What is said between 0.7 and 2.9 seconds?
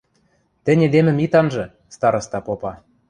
эдемӹм ит анжы...– староста попа.